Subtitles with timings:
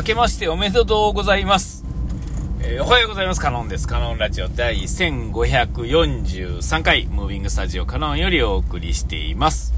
[0.00, 1.84] 明けましておめでとうございます。
[2.62, 3.40] えー、おはようございます。
[3.40, 3.86] カノンです。
[3.86, 9.74] カノンラジオ第1543回、ムービングスタジオカノンよりお送りしています。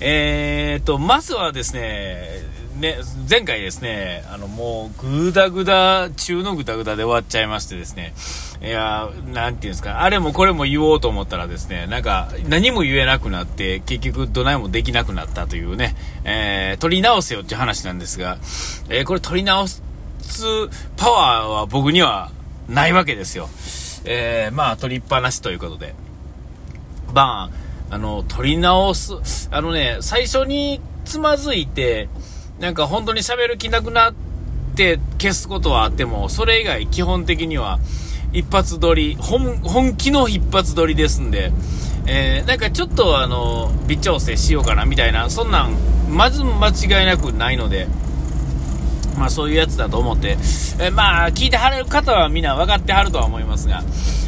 [0.00, 2.42] えーと、まずはですね、
[2.78, 2.98] ね、
[3.30, 8.14] 前回ですね、あの、もう、ぐだぐだ、中のぐだぐだで終わっちゃいましてですね、
[8.62, 18.38] いやなんていうんですか、あれもこれも言おうと思ったらですね、なんか、何も言えなくなって、結局、どないもできなくなったというね、えー、取り直せよっていう話なんですが、
[18.88, 19.82] えー、これ取り直す
[20.96, 22.32] パワーは僕には
[22.68, 23.48] ないわけですよ。
[24.04, 25.94] えー、まあ、取りっぱなしということで。
[27.12, 27.50] ま
[27.90, 32.08] あ、あの、取り直す、あのね、最初につまずいて、
[32.60, 34.14] なんか本当に喋る気なくなっ
[34.76, 37.78] て消すことはあっても、それ以外基本的には
[38.32, 41.52] 一発撮り、本、本気の一発撮りですんで、
[42.06, 45.76] えー、なんかちょっとあの、微調整しようかなみたいな、そんなん、
[46.10, 47.86] まず間違いなくないので、
[49.16, 53.82] まあそういうやつだと思って、えー、まあ聞いてはれる方はみんな分かってはるとは思いますが、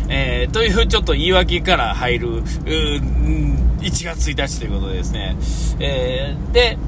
[0.09, 5.37] えー、というちょっと言い訳から入る、1月1日ということでですね、
[5.81, 6.79] えー、で、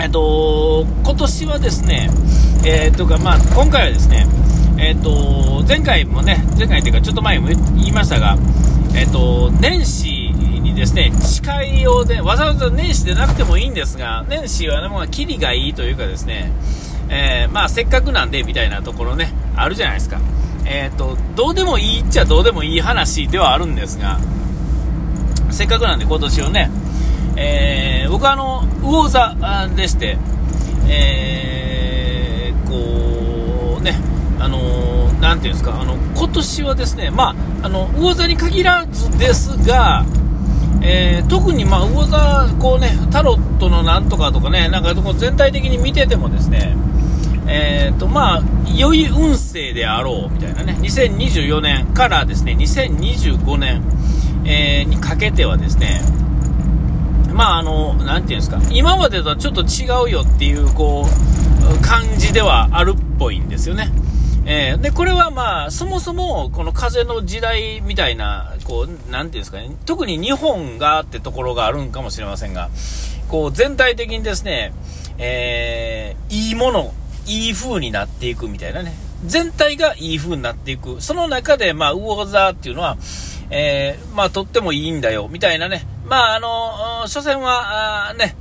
[0.00, 2.08] えっと、今年はですね、
[2.64, 4.26] えー、とか、まあ、今回はですね、
[4.78, 8.36] えっと、前回もね、前回というか、ちょっと前も言いましたが、
[8.94, 16.52] えっと、年始にですね、誓い用で、わざわざ年始でなくてもいいんですが、年始はね、まあ、キリがいいというかですね、
[17.08, 20.20] えー、まあ、せっかくなんで、みたいなところね、あるじゃないですか。
[20.64, 24.20] えっ、と、どうでもいいっちゃどうでもいい話ではあるんですが、
[25.50, 26.70] せっかくなんで今年をね、
[27.36, 28.57] えー、僕はあの、
[28.88, 30.16] 魚座でして、
[30.88, 33.98] えー、こう、ね、
[34.40, 40.04] あのー、なんていうんですか、あの、今年はですね、まあ、あの、魚座に限らずですが、
[40.80, 46.76] えー、特にまあ、魚座、こうね、タロットのなんとかとかね、なんか全体的に見ててもですね、
[47.46, 48.42] えーとまあ、
[48.74, 53.82] 良い運勢であろうみたいなね、2024年からですね、2025年、
[54.44, 56.02] えー、にかけてはですね、
[57.38, 63.92] まああの、なんていうんですか、今までとはちょっと違うよっていう、こう、感じではあるっぽいんですよね。
[64.44, 72.70] えー、で、これはまあ、そもそも、この風の時代みたいな、こう、なんていうんですかね、特に日本がってところがあるんかもしれませんが、
[73.28, 74.72] こう、全体的にですね、
[75.18, 76.92] えー、いいもの、
[77.28, 78.94] いい風になっていくみたいなね、
[79.24, 81.00] 全体がいい風になっていく。
[81.00, 82.96] その中で、まあ、魚座っていうのは、
[83.50, 88.36] えー、まあ、とってもいいんだよ、みたいなね、まあ、あの、所詮は、ね、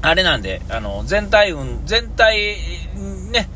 [0.00, 2.56] あれなんで、あの、全体運、全体、
[3.30, 3.48] ね、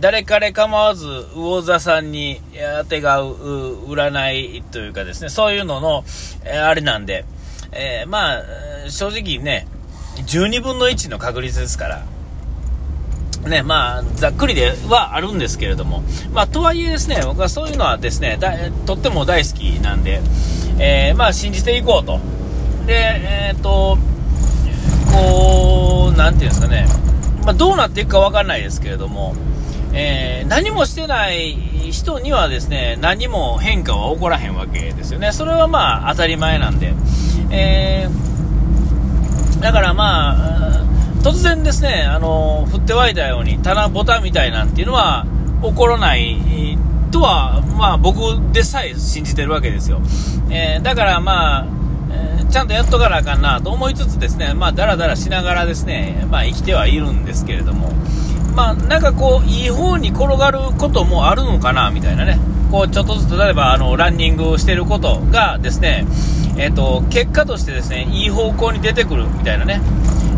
[0.00, 2.40] 誰彼構わず、魚座さんに
[2.80, 3.34] 当てがう、
[3.86, 6.04] 占いというかですね、そういうのの、
[6.44, 7.24] えあれなんで、
[7.72, 8.42] えー、まあ、
[8.88, 9.66] 正直ね、
[10.26, 12.06] 12分の1の確率ですから、
[13.48, 18.38] ね、まあ、ざっくりではあるんですけれども、まあ、とはいえですね、僕はそういうのはですね、
[18.86, 20.20] とっても大好きなんで、
[20.78, 22.18] えー、まあ、信じていこうと。
[22.86, 22.94] で、
[23.48, 23.98] えっ、ー、と、
[25.12, 26.86] こう、なんていうんですかね、
[27.44, 29.34] まあ、どうなっていくかわかんないですけれども、
[29.92, 31.52] えー、何もしてない
[31.92, 35.32] 人にはですね、何も変化は起こらへんわけですよね。
[35.32, 36.94] それはまあ、当たり前なんで。
[37.50, 40.84] えー、だからまあ、
[41.24, 45.24] 突然ですね、あの、降って湧いたように棚ボタンみたいなんていうのは
[45.62, 46.76] 起こらない
[47.10, 48.20] とは、まあ僕
[48.52, 50.02] でさえ信じてるわけですよ。
[50.50, 51.66] えー、だからまあ、
[52.10, 57.90] えー、ちゃんとやっとかなあかんなと思いつつですね、まあだらだらしながらですね、まあ生きてはいるんですけれども、
[58.54, 62.38] まあなんかこう、いい方に転がることもあるのかな、みたいなね。
[62.70, 66.04] こう、ちょっとずつ、例えばあの、ランニングをしてることがですね、
[66.58, 69.80] えっ、ー、と、結果としてですね、いい方向に出てくるみたいなね。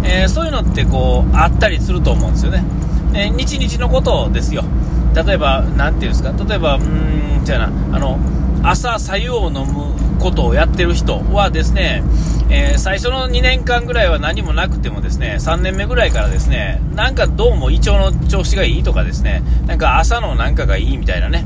[0.06, 2.64] えー、そういうのってこうあったりすると思うんですよね、
[3.14, 4.64] えー、日々のことですよ。
[5.14, 6.32] 例えば何て言うんですか？
[6.44, 8.18] 例えばうんじゃあなあの
[8.62, 12.02] 朝白湯を飲むことをやってる人はですね、
[12.50, 21.44] えー、最初の2年間ぐらいは何もなくてもですね、3年目ぐらいからですね、なんかどうも胃腸の調子がいいとかですね、なんか朝のなんかがいいみたいなね、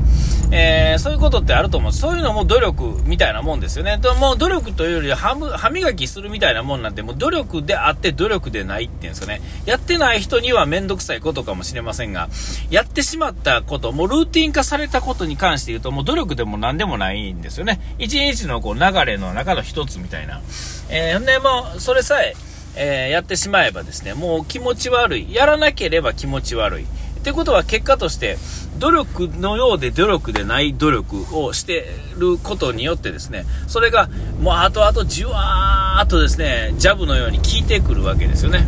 [0.53, 1.91] えー、そういうことってあると思う。
[1.93, 3.97] そういうのも努力みたいなもんですよね。
[4.01, 9.41] ともう努力というより歯磨きするみたいなもんなんて、もう努力であって努力でないっていうんですかね。
[9.65, 12.27] やってない人にはめんどくさいことかもしれませんが、
[12.69, 17.79] やってしまったこと、もうルーティン化されたことに関して言うと、もう努力でも何でもないんですよね。
[17.97, 20.41] 一日のこう流れの中の一つみたいな。
[20.89, 22.35] えー、で、もう、それさえ、
[22.75, 25.33] えー、やってしまえばですね、もう気持ち悪い。
[25.33, 26.85] やらなければ気持ち悪い。
[27.21, 28.37] ってことは結果として、
[28.79, 31.85] 努力のようで努力でない努力をして
[32.17, 34.09] ることによってですね、それが
[34.39, 38.65] もう後々じわーっとですね、ジャブのように効いてくるわけですよね。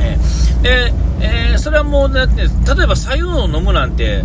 [0.00, 2.48] えー、で、えー、それはもうだって、例
[2.82, 4.24] えば左右を飲むなんて、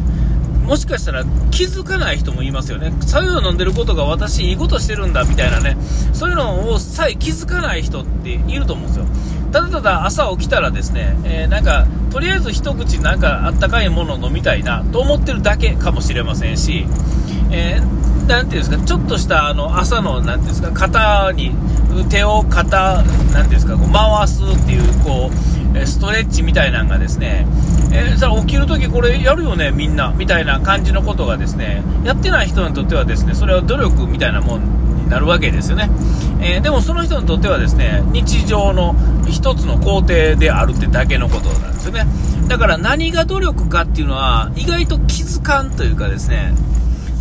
[0.63, 2.93] もしかしたら気づかない人もいますよね。
[3.01, 5.77] 左右を飲んでることが私いいことしてるんだみたいなね、
[6.13, 9.05] そういうのをさえ気づかない人っていると思うんですよ。
[9.53, 16.87] ただただ朝起きたらですね、えー、なんか、とりあえず一口なんかあったかいものを飲みたいなと思ってるだけかもしれませんし、
[17.51, 21.51] えー、なんていうんですか、ちょっとしたあの朝の、なんていうんですか、肩に、
[22.09, 27.45] 手を肩、なんていうんですか、こう回すっていう、こう、ストレッチみたいなのがですね、
[27.91, 34.61] えー、さ起きるときこれやるよね、みんな、みたいな感じのことがですね、やってない人にとってはですね、それは努力みたいなもん
[35.13, 35.91] なるわけですよね。
[36.41, 38.95] えー、でもその人にとってはですね、日常の
[39.29, 42.07] 一つの工程であるってだけのことなんですよね。
[42.47, 46.55] だから何が努力かっていうのは意外と気づかんというかですね、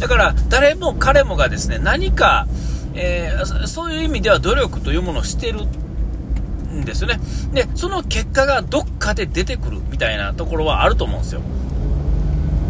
[0.00, 2.46] だから誰も彼もがですね、何か、
[2.94, 7.20] えー、そういう意味では努力というものをしてるんですよね。
[7.52, 11.42] で、その結果がどっかで出てくるみたいなところはあると思うんですよ。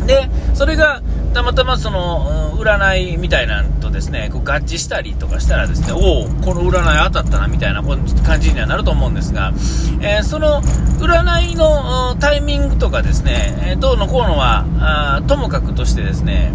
[0.07, 1.03] で、それが
[1.35, 9.53] たまたまその、占いみたいなのとですね、こう合致したりとかしたらですね、おお、この占い当たったなみたいな感じにはなると思うんですが、
[10.01, 10.63] えー、その
[11.01, 16.53] 占いのタイミングとかですね、どうのこうのは、ともかくとしてですね、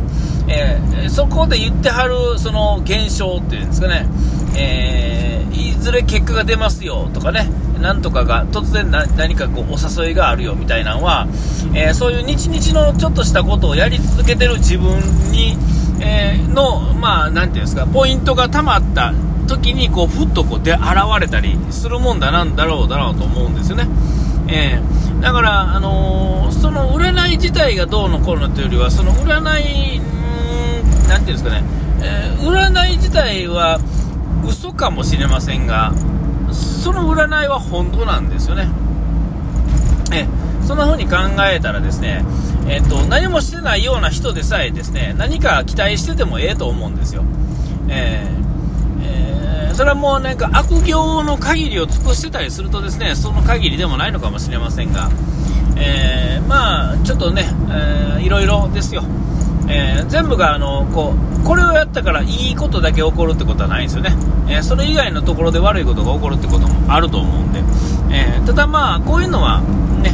[0.47, 4.07] えー、そこで言ってはるその現象っていうんですかね、
[4.57, 11.27] えー、いずれ結果が出ますよとかね、なんとかが突然何かこうお誘いがあるよみたいなのは、
[11.74, 15.00] えー、そういう日々のちょっとしたことをやり続けてる自分
[15.31, 15.57] に、
[16.01, 19.13] えー、の、まあ、なんていうんですか、ポイントが溜まった
[19.47, 20.81] 時に、こう、ふっとこう、で、現
[21.19, 23.88] れたりするもんだなんだろうだろうと思うんですよね。
[24.47, 31.63] えー、だから、あのー、その占い自体がどうのこうのというよりは、その占い、んなんていうんですかね、
[32.01, 33.79] えー、占い自体は
[34.47, 35.94] 嘘かもしれませんが、
[36.53, 38.67] その占いは本当なんですよね。
[40.11, 40.27] え
[40.65, 41.17] そんな風に考
[41.49, 42.25] えたらですね、
[42.67, 47.23] えっと、何もしてないような人でさえですね、何か期待しててもええと思うんですよ。
[47.89, 55.09] えー、えー、それはもうなんか悪行の限りを尽くしてたりするとですね、その限りでもないのかもしれませんが、
[55.77, 59.03] えー、まあ、ちょっとね、えー、いろいろですよ。
[59.69, 64.11] えー、全部があのこうこれをやったからいいことだけ起こるってことはないんですよね、
[64.49, 67.59] えー、それ以外のところで悪いことが起こるってこともあると思うんで、
[68.11, 69.61] えー、ただまあこういうのは
[70.01, 70.11] ね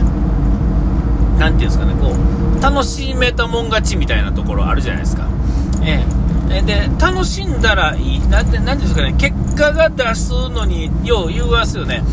[1.40, 5.28] 何ていうんですかねこう楽しめたもん勝ちみたいなところあるじゃないですか、
[5.84, 8.20] えー、で楽しんだらいい。
[8.28, 12.04] なんてなんですかね結果が出すのによう言いますよね。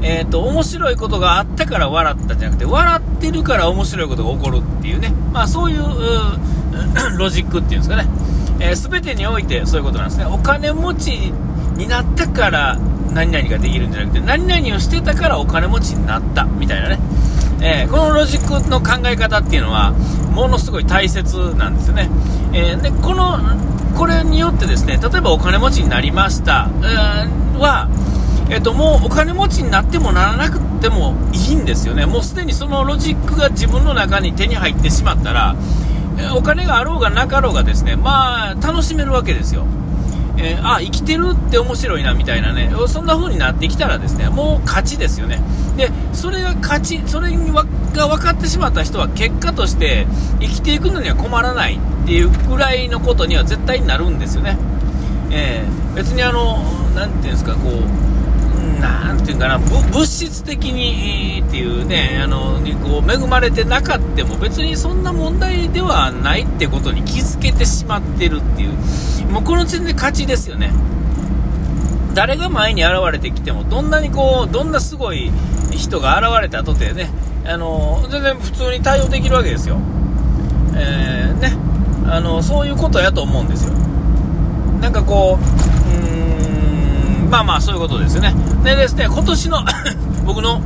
[0.00, 5.80] えーと、面白いことがあったから笑ったじゃなくて笑ってるから面白いことが起こるっていうね、まあ、そういう
[7.18, 8.08] ロジックっていうんですかね、
[8.60, 10.26] えー、全てにおいてそういうことなんですね。
[10.26, 11.10] お金持ち
[11.76, 12.78] になったから
[13.12, 16.98] 何々ができるんじゃなくて、何々をしてたからお金持ちになったみたいなね。
[17.60, 19.92] えー、このロジックの考え方っていうのは、
[20.32, 22.08] ものすごい大切なんですよね。
[22.52, 23.38] えー、で、この、
[23.96, 27.88] これによってですね、例えばお金持ちになりました、えー、は、
[28.48, 32.06] えっと、もうお金持ちになってもならなくてもいいんですよね。
[32.06, 35.56] もうすでにそのロジックが自分の中に手に入ってしまったら、
[36.34, 39.66] お金があろうがなかろうがですね、まあ、楽しめるわけですよ。
[40.40, 45.40] えー、あ、生きてるって面白いなみたいなね、そんな風になってきたらですね、もう勝ちですよね。
[45.76, 50.06] で、それが勝ち、それが分かってしまった人は結果として
[50.40, 54.56] 生きていくのには困らないっていうくらいのことには絶対になるんですよね。
[55.30, 56.58] えー、別にあの、
[56.94, 57.82] なていうんですか、こう、
[58.80, 68.72] なんていうかな、物質的にっていうね、あの、にこう恵まれてなかったも別にそんな問題ではないってことに気づけてしまってるっていう、
[69.30, 70.72] もうこの時点で勝ちですよね。
[72.14, 75.30] 誰が前に現れてきても、どんなにこう、どんなすごい
[75.70, 77.10] 人が現れたとてね、
[77.46, 79.78] あの、全然普通に対応できるわけですよ。
[80.74, 81.56] えー、ね、
[82.10, 83.74] あの、そういうことやと思うんですよ。
[84.80, 85.77] なんかこう、
[87.30, 88.34] まあまあ、そういうことですよね。
[88.64, 89.58] でですね、今年の
[90.24, 90.60] 僕の、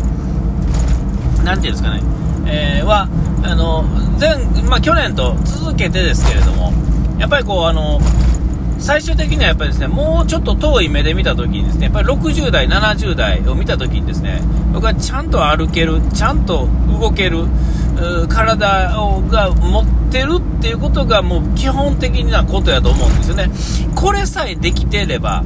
[1.44, 2.02] なんていうんですかね、
[2.46, 3.08] えー、は、
[3.44, 3.84] あの、
[4.20, 4.36] 前、
[4.68, 6.72] まあ去年と続けてですけれども、
[7.18, 8.00] やっぱりこう、あの、
[8.78, 14.42] 最終的にはやっぱりですね、もうちょっと遠い目で見たときにですね、やっぱり60代、70代を見たときにですね、
[14.72, 16.68] 僕はちゃんと歩ける、ちゃんと
[17.00, 17.46] 動ける、
[18.28, 23.50] 体をが持ってるっていうことがもう基本的なことやと思うんですよね。
[23.94, 25.44] これさえできてれば、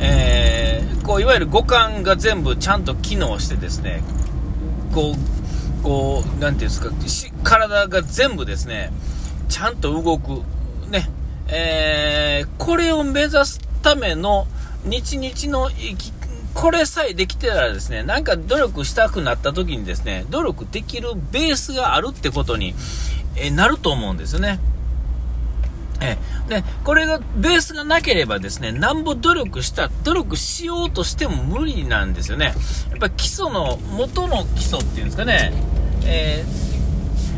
[0.00, 4.02] えー、こういわゆる五感が全部ちゃんと機能してですね、
[4.94, 8.92] こう、こう、なんていうんですか、体が全部ですね、
[9.48, 10.42] ちゃんと動く。
[10.90, 11.08] ね、
[11.48, 14.46] えー、これを目指すための
[14.84, 16.12] 日々の生き
[16.54, 22.74] これさえできてたらですね、なんか努力したくなった時にですね、努力できるベースがあるってことに、
[23.36, 24.58] えなると思うんですよね。
[26.00, 26.16] え
[26.48, 32.54] で、これが、ベースがなければですね、なんぼ努力した、努力しようとしても無理なんですよね。
[32.90, 35.52] やっぱ基礎の、元の基礎っていうんですかね、
[36.04, 36.44] え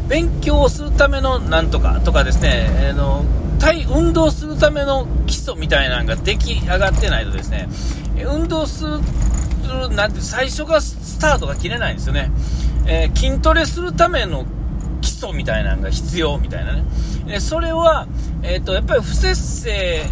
[0.07, 3.25] ー、勉強するためのなんとかとかですね、えー、の、
[3.59, 7.69] 対運動するための基礎みたいなのが出来上がってないとですね、
[8.26, 9.00] 運動する、
[9.90, 12.31] なんて最初がスタートが切れないんですよね。
[12.87, 14.45] えー、筋トレするための
[15.20, 16.84] 基礎みたいなのが必要みたいなね。
[17.28, 18.08] えそれは、
[18.42, 20.06] えっ、ー、と、やっぱり不節制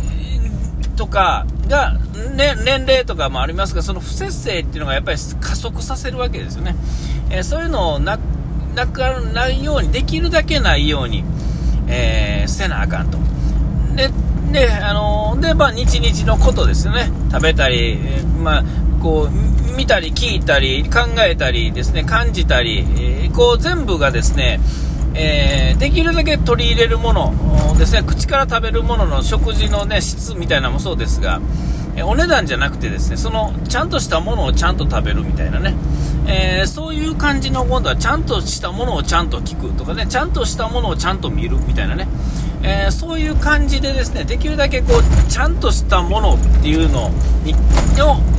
[0.97, 1.95] とかが、
[2.37, 6.77] ね、年齢とかもありますが、その不節制っていうのがやっぱり加速させるわけですよね。
[7.31, 8.19] えー、そういうのをな、
[8.75, 9.01] なく
[9.33, 11.25] ないように、できるだけないように、
[11.89, 13.17] えー、せなあかんと。
[13.97, 14.11] で、
[14.53, 17.11] で、あのー、で、まあ、日々のことですよね。
[17.33, 18.65] 食べたり、えー、まあ、
[19.03, 24.61] こう、見たり聞いたり、考えたりですね、感じたり、え、こう、全部がですね、
[25.21, 27.35] えー、できるだけ取り入れるもの
[27.77, 31.41] ですね、口から食べるものの食事のね、質みたいなのもそうですが、
[31.97, 35.75] えお値段じゃなくてですね、その、ちゃんとしたものをちゃんと食べるみたいなね、
[36.27, 42.07] えー、そういう感じの今度はちゃんとしたものをちゃんと聞くとかね、ちゃんとしたものをちゃんと見るみたいなね、
[42.63, 47.11] えー、そういう感じでですね、できるだけこう、ちゃんとしたものっていうのを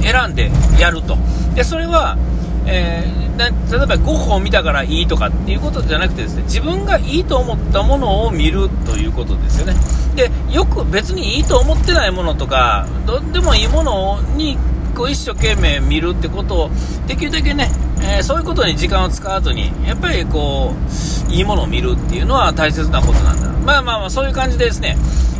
[0.01, 1.17] 選んでやると。
[1.55, 2.17] で、それは、
[2.65, 9.73] えー、例えば5本見たからいいとかっていうことじゃなくてですね、自分がいいと思ったものを見るということですよね。
[10.15, 14.57] で、よく別にいいと思ってないものとか、どんでもいいものに
[14.95, 16.71] こう一生懸命見るってことを、
[17.07, 20.73] できるだけね、えー、そういうことに時間を使う後に、やっぱりこ
[21.29, 23.49] う、いいものを見るっていうのは大切なことなんだ。
[23.65, 24.97] まあまあまあ、そういう感じでですね、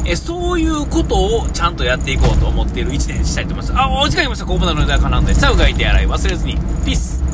[0.10, 3.80] えそういうことをちゃんとやっていこうと思っている1年にしたいと思います。
[3.80, 4.46] あ、お時間来ました。
[4.46, 6.56] ここまでの枝かなんで、下うがいて洗い忘れずに。
[6.84, 7.29] ピース。